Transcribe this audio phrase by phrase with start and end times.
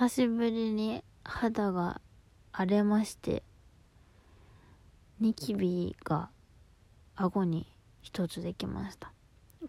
[0.00, 2.00] 久しぶりに肌が
[2.52, 3.42] 荒れまして
[5.20, 6.30] ニキビが
[7.16, 7.66] 顎に
[8.00, 9.12] 一つできました。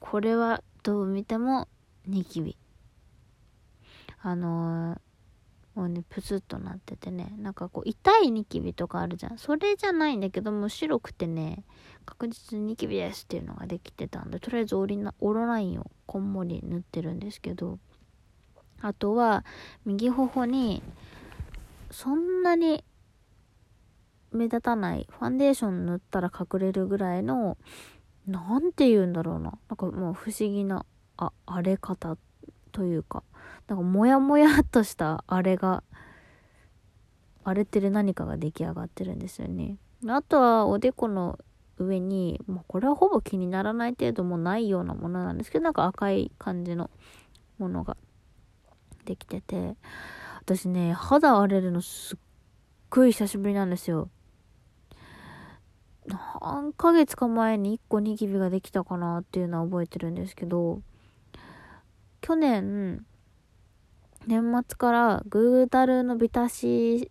[0.00, 1.66] これはどう見ても
[2.06, 2.58] ニキビ。
[4.20, 4.98] あのー、
[5.74, 9.38] もうねプツッとなっててねなんかこう痛いニキビとかあるじゃん。
[9.38, 11.64] それじゃないんだけども白くてね
[12.04, 17.78] 確実にニキビですっていうのができてたんでとりあえずオリナオロラインをこんもり塗ってるんですけど
[18.80, 19.44] あとは
[19.84, 20.82] 右頬に
[21.90, 22.84] そんなに
[24.32, 27.56] 目立たないファンデーション塗ったら隠れるぐらいの
[28.26, 29.58] 何て言うんだろうな。
[29.68, 30.84] なんかもう不思議な
[31.16, 32.16] あ荒れ方
[32.72, 33.22] というか
[33.66, 35.82] なんかモヤモヤっとしたあれが
[37.42, 39.78] 荒れてる何かが出来上がってるんですよね。
[40.06, 41.38] あとはおでこの
[41.78, 46.90] 上に、もうこれはほぼ気にならない程度もないようなものなんですけどなんか赤い感じの
[47.58, 47.96] ものが
[49.08, 49.74] できてて
[50.40, 52.18] 私ね肌荒れるのすっ
[52.90, 54.10] ごい久しぶりなんですよ。
[56.40, 60.80] 何ヶ月か前に1個ニキビができたかなっていうのは覚えてるんですけど
[62.22, 63.04] 去年
[64.26, 67.10] 年末からグータルのビタシー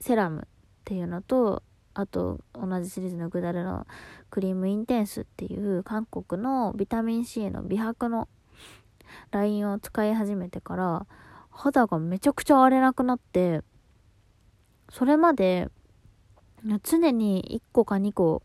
[0.00, 0.44] セラムっ
[0.84, 3.86] ていうのとあと同じシリーズのグータルの
[4.30, 8.28] クリームインテンスっていう韓国のビタミン C の美白の
[9.30, 11.06] ラインを使い始めてから
[11.50, 13.62] 肌がめちゃくちゃ荒れなくなって
[14.90, 15.68] それまで
[16.82, 18.42] 常に1個か2個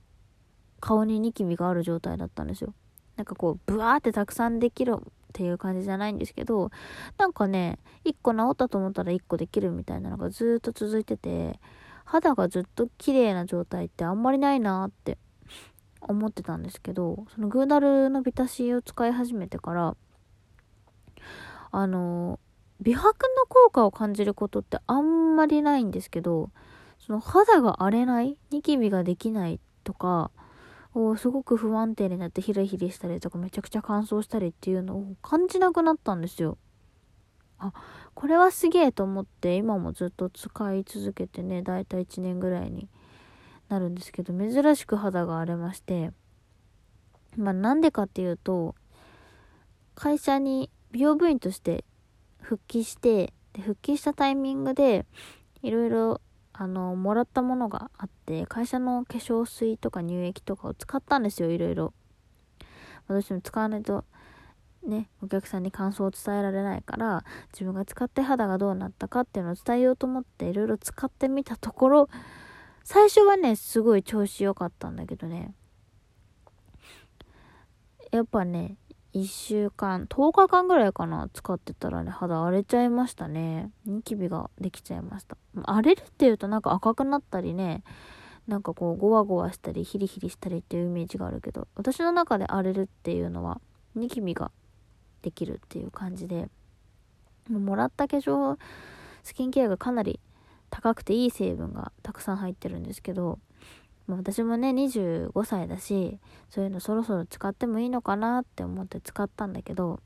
[0.80, 2.74] 顔にニキビがある状態だったんですよ。
[3.16, 6.72] なんかこうブワーってたくさんできるっていう感じじゃないんですけど
[7.18, 11.60] なんかね1個治ったと思ったら1個できるみたいなのがずっと続いてて
[12.04, 15.18] 肌がずっと綺麗な状態ってあんまりないなって
[16.02, 19.96] 思ってたんですけどそのグーダルのビタシーを使い始めてから
[21.72, 22.40] あの
[22.82, 26.50] 美白の効果を感じることってあんまりないんですけど
[27.00, 30.32] その肌が荒れないニキビができないとか
[30.94, 36.58] をすごく不安定になってヒリヒリしたりとかめちゃくちゃ乾燥したりっていうのを感じなくなったんですよ。
[37.60, 37.74] あ
[38.16, 42.90] これはすげえと思って今もずっと使い続けてねだいたい1年ぐらいに
[43.70, 46.12] なるんですけど珍しく肌が荒れまして
[47.38, 48.76] まあなんでかっていうと
[49.94, 51.84] 会社に美容部員として
[52.42, 55.06] 復帰してで復帰したタイミングで
[55.62, 56.22] いろいろ
[56.54, 61.94] あのもらったものがあって会社の化粧水とか乳液とかを使ったんですよいろいろ
[63.08, 64.06] 私も使わないと
[64.86, 67.24] ねお客さんに感想を伝えられないから
[67.54, 72.10] 自分が使って肌がどうなったかっていうのを伝えようと思っていろいろ使ってみたところ
[72.84, 75.54] 最初はねすごい調子良かったんだけどね。
[78.12, 78.76] やっぱね
[79.14, 83.72] 1週間10日間ぐらいかな使ってたらね肌荒れちゃいましたね。
[83.86, 85.38] ニキビができちゃいました。
[85.64, 87.84] 荒れるっていうとなんか赤くなったりね
[88.48, 93.60] なんかこうゴワゴワしたりヒリヒリしたりっていうイメージがあるけど私の中で荒れるっていうのは
[93.96, 94.52] ニキビが
[95.22, 96.50] できるっていう感じで
[97.50, 98.58] もらった化粧
[99.24, 100.20] スキンケアがかなり
[100.70, 103.40] 高くていい成分がたくさん入ってるんですけど
[104.12, 110.02] まあ、私もね25歳だしそういうのそろそろ使ってもいいのかなって思って使ったんだけど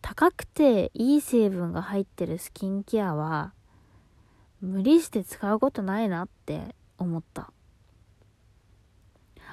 [0.00, 3.52] 高くていい成分が入ってるスキンケアは
[4.62, 7.52] 無理して使うことないなって思った。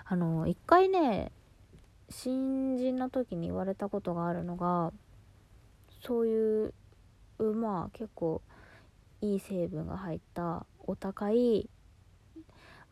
[0.06, 1.33] あの一回ね
[2.09, 4.94] 新人の時に言われたことがあるのが
[6.01, 6.73] そういう
[7.38, 8.41] まあ結構
[9.21, 11.69] いい成分が入ったお高い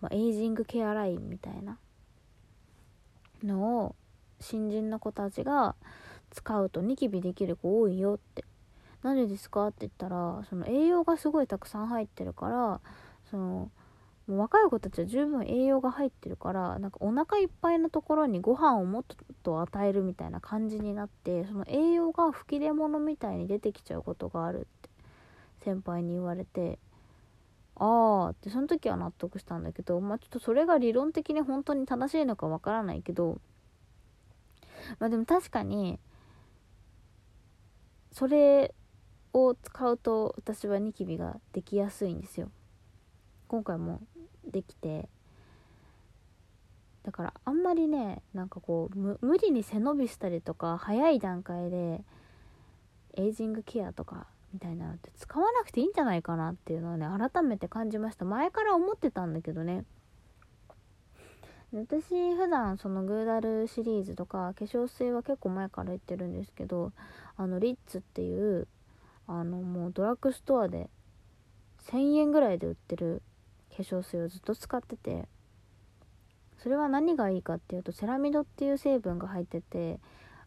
[0.01, 1.77] まあ、エイジングケアラインみたいな
[3.43, 3.95] のを
[4.39, 5.75] 新人の子たちが
[6.31, 8.43] 使うとニキビできる子多いよって。
[9.03, 12.81] なんでですかって言ったらその栄養がすごいたくさん入ってるから
[13.29, 13.71] その
[14.27, 19.05] もう若い子たちは十分栄養が入ってるからなんかお腹いっぱいのところにご飯をもっ
[19.43, 24.89] と与えるみたいな感じになってその栄養が吹き出物みたいに出てきちゃうことがあるって
[25.63, 26.79] 先輩に言われて。
[27.79, 33.39] ああってその時は納得したんだけどまあちょっとそれが理論的に本当に正しいのかわからないけど
[34.99, 35.99] まあでも確かに
[38.11, 38.73] それ
[39.33, 42.49] を使うと私はニキビができやすいんですよ。
[43.47, 44.01] 今回も
[44.45, 45.07] できて。
[47.03, 52.03] だからあんまりねなんかこう無理に背伸びしたりとか早い段階で
[53.15, 54.27] エイジングケアとか
[54.57, 54.91] みたいな。
[54.91, 58.25] って使わなくていいんじゃないかなっていうのはね改めて感じました。
[58.25, 59.85] 前から思ってたんだけどね。
[61.73, 66.93] 私普段そのグーダルシリーズとか化粧水は結構前から言ってるんですけど
[67.35, 68.67] あのリッツっていう
[69.27, 70.89] あのもうドラッグストアで
[71.91, 73.21] 1000円ぐらいで売ってる
[73.75, 75.27] 化粧水をずっと使ってて
[76.63, 79.99] それは何がいいかっていうとセラミドっていう成分が入ってて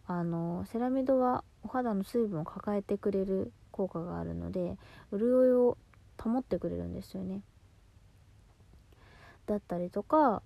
[0.06, 4.76] あのセラミドはお肌の水分を抱えてくれる効果があるので
[5.12, 5.78] 潤いを
[6.18, 7.42] 保ってくれるんですよね。
[9.46, 10.42] だったりとか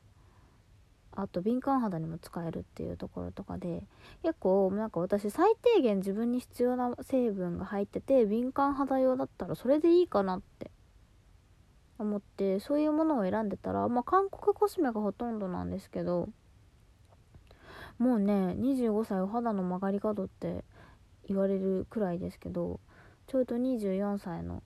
[1.17, 3.85] あと敏感肌にも使えるっていうところとかで
[4.23, 10.71] 結構なんか私最低限自分に必要な成分が入ってて敏感肌用だったらそれでいいかなって。
[11.99, 16.29] 思ってそういうものを選んでたらまあ韓国コスメがほとんどなんですけど
[17.99, 20.65] もうね25歳お肌の曲がり角って
[21.29, 22.81] 言われるくらいですけど
[23.27, 24.63] ちょうど24歳の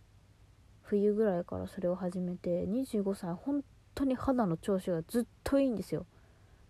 [0.82, 3.62] 冬ぐらいからそれを始めて25歳本
[3.94, 6.06] 当に肌の調子がずっといいんですよ。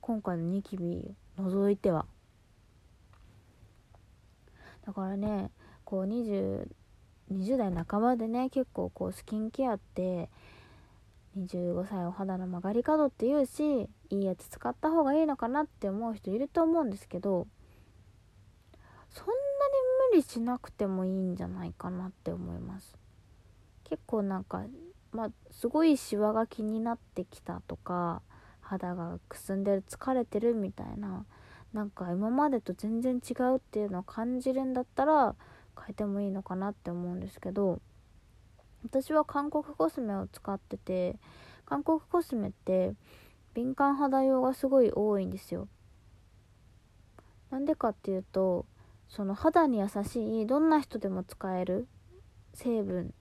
[0.00, 2.06] 今回のニキビ除いては。
[4.85, 5.50] だからね
[5.85, 6.67] こう20
[7.31, 10.31] 20代半ばでね結構こうスキンケアって
[11.38, 17.46] 25歳お肌の曲がり角って言うしいいやつ使った方がいいのかなって思う人いると思うんですけど
[19.11, 19.32] そんな
[20.15, 22.97] 理しなくてもいいんじゃないかなって思います。
[23.85, 24.65] 結構なんか
[25.13, 28.23] まあすごいシワが気になってきたとか
[28.61, 31.25] 肌がくすんでる疲れてるみたいな
[31.73, 35.35] なんか今までと全然違うっていうのを感じるんだったら
[35.77, 37.81] 変えてもいいのかなって思うんですけど
[38.85, 41.17] 私は韓国コスメを使ってて
[41.65, 42.95] 韓国コスメって
[43.55, 45.69] 敏感肌用がすごい多いんですよ。
[47.51, 48.67] なんでかっていうと
[49.09, 51.89] その肌に優しいどんな人でも使える
[52.55, 53.15] 成分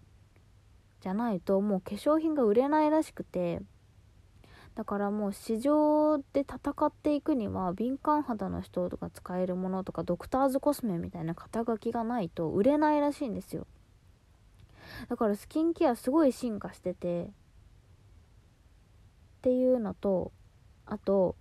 [1.01, 3.61] じゃないともう化粧品が売れないらしくて
[4.75, 13.65] だからもう市場で戦っていくには敏感肌の人とか使えるものとかドクターズコスメみたいな肩書きがないと売れないらしいんですよ。
[15.09, 17.29] だからスキンケアすごい進化しててっ
[19.41, 20.31] ていうのと
[20.85, 21.35] あと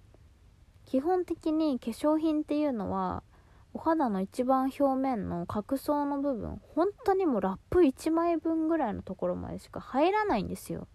[0.87, 3.23] 基本的に化粧品っていうのは
[3.77, 10.89] お肌の一番表面の角層の部分本当にもうラップ1枚分ぐらいのところまでしか入らないんですよ。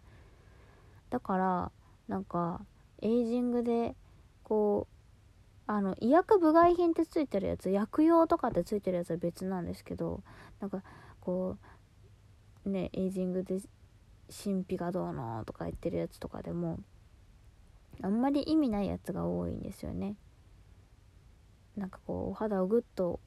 [1.12, 1.72] だから
[2.08, 2.66] なんか
[3.04, 3.96] エイジングで
[4.42, 10.24] こうあの医薬部外品ってついてるやつ薬用とかってついてるやつは別なんですけど
[10.60, 10.82] なんか
[11.20, 11.58] こ
[12.66, 13.60] うねエイジングで
[14.44, 16.80] 神秘がどうのとか言ってるやつとかでも
[18.02, 20.16] あんまり意味ないやつが多いんですよね。
[21.78, 23.20] なんかこうお肌をグッと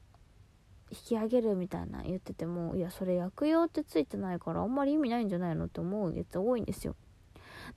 [0.91, 6.95] 引き上げるみたいな言っててもいやそれ薬用ってついてないからあんまり意味ないんじゃないのって思うやつ多いんですよ。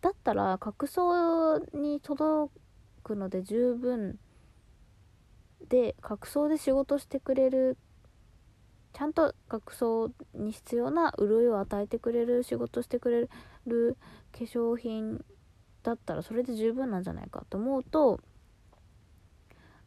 [0.00, 2.52] だったら角層に届
[3.02, 4.18] くので十分
[5.68, 7.78] で角層で仕事してくれる
[8.92, 13.28] ちゃんと角層に必要な潤いを与えてくれる仕事してくれ
[13.66, 13.96] る
[14.32, 15.24] 化粧品
[15.82, 18.20] だったらそれで十分なんじゃないかと思うと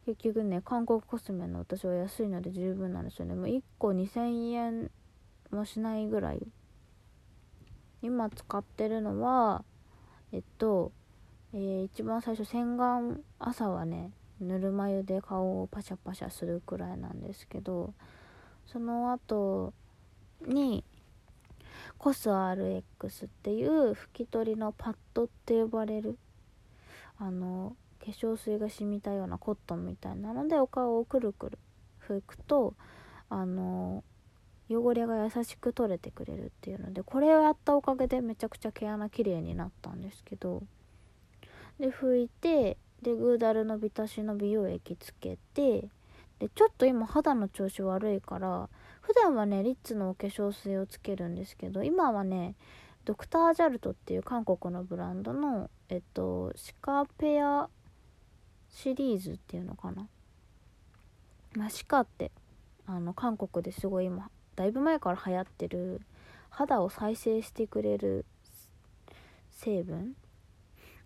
[0.05, 3.35] 結局ね韓国コスメの私は安いので十分なんですよね。
[3.35, 4.91] もう1個2000円
[5.51, 6.39] もしないぐらい。
[8.01, 9.63] 今使ってるのは
[10.31, 10.91] えっと、
[11.53, 17.93] えー、一番最初洗顔朝はねぬるま湯で顔をパシャパシャするくらいなんですけど
[18.65, 19.73] その後
[20.47, 20.83] に
[21.97, 22.81] コス RX
[23.25, 26.17] っていう拭き取りのパッドって呼ばれる
[27.19, 31.59] あの化粧水が染みたようなコットンみたいなのでお顔をくるくる
[32.07, 32.73] 拭くと
[33.29, 34.03] あの
[34.69, 40.63] 汚れが優しく取れてくれるっていうのでこれをやったおかげでめちゃくちゃ毛穴綺麗になったんですけど
[41.79, 45.89] で拭いてでグーダルのビタシの美容液つけて
[46.39, 48.69] でちょっと今肌の調子悪いから
[49.01, 52.55] 普段はねリッツのお化粧水をつけるんですけど今はね
[53.05, 57.69] ドクタージャルトっていう韓国のブランドのえっとシカペア
[58.71, 60.07] シリーズっていうのかな。
[61.55, 62.31] まあシカって
[62.85, 66.01] あの韓国ですごい今だいぶ前から流行ってる
[66.49, 68.25] 肌を再生してくれる
[69.51, 70.15] 成分。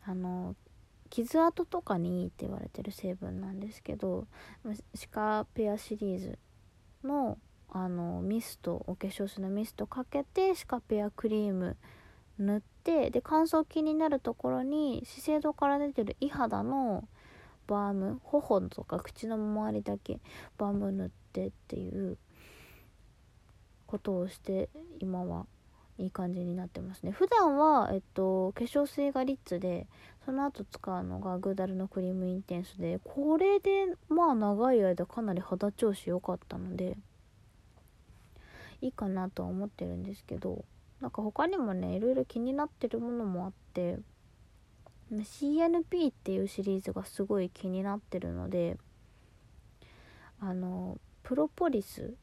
[0.07, 0.55] あの
[1.09, 4.27] 傷跡とかにいいって言われてる成分なんですけど
[4.93, 6.37] シカペアシリーズ
[7.03, 7.37] の
[7.69, 11.75] あのミストお化粧水のミストかけてシカペアクリーム
[12.37, 17.07] 塗ってで乾燥気になるところに資生堂から出てるイ肌の
[17.67, 20.19] バーム頬とか口の周りだけ
[20.57, 22.17] バーム塗ってっていう
[23.87, 24.69] ことをして
[24.99, 25.45] 今は
[25.97, 27.11] いい感じになってますね。
[27.11, 29.87] 普段はえっと化粧水がリッツで
[30.25, 36.97] その後使うのがグーダルのクリームインテンスでこれでまあ長い間かなり肌調子良かったので
[38.81, 40.65] いいかなとは思ってるんですけど
[40.99, 43.99] なんか他にもねいろいろ気になってるものもあって
[45.11, 48.77] CNP っていうシリーズがすごい気になってるので
[50.39, 52.15] あのプロポリス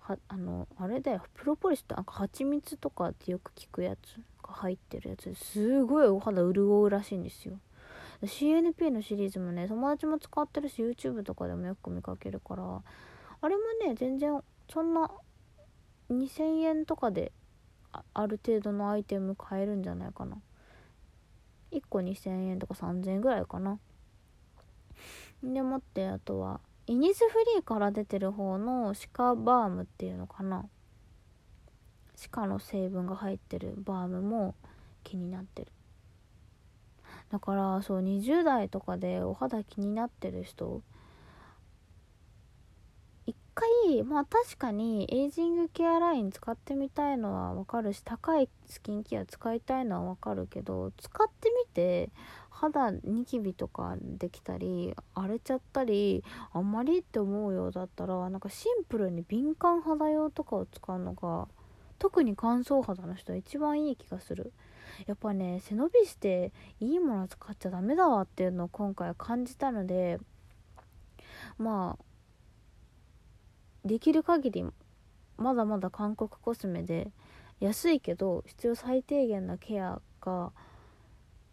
[0.00, 7.58] はあのあれだよプロポリスってなんか蜂蜜とかってよく聞くやつが入ってるやつすごいお肌潤うらしいんですよ。
[8.22, 12.62] CNP のシリーズもね友達も使ってるし YouTube とかでもよく見かけるから
[13.40, 14.40] あれもね全然
[14.72, 15.10] そんな
[16.08, 17.32] 2000円とかで
[18.14, 20.38] ある程度のアイテム買えるんじゃないかな。
[21.72, 23.78] 1個2000円とか3000円ぐらいかな。
[25.42, 30.68] でもってあとはイニスフリーから出てる方の鹿バームっていうのかな。
[32.14, 34.54] シカの成分が入ってるバームも
[35.02, 35.72] 気になってる。
[37.30, 40.82] だからそう20代とかでお肌気になってる人
[43.86, 52.10] 回まあ確かにエイジングケアライン使ってみたいのはわかるし高いスキンケア使いたいのはわかるけど使ってみて
[52.50, 61.48] 肌ニキビとかできたり荒れちゃったりあんまりって思うようだったらなんかシンプルに敏感肌用とかを使うのが
[61.98, 64.52] 特に乾燥肌の人は一番いい気がする。
[65.06, 70.18] やっぱね背伸びしていいもの使っちゃダメだわっていうのを今回感じたので
[71.56, 72.11] まあ
[73.84, 74.64] できる限り
[75.36, 77.10] まだまだ韓国コスメで
[77.60, 80.52] 安いけど必要最低限なケアが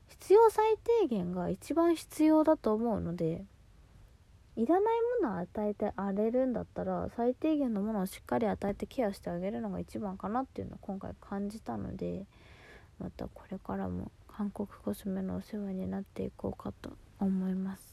[0.08, 3.46] 必要最低限が一番必要だと思うので
[4.56, 12.26] いらないものを与えてあげるんだったら最低限のものをしっかり与えてケアしてあげるのが一番かなっていうのを今回感じたので
[13.00, 17.89] またこれからも韓国コスメのお世話になっていこうかと思います。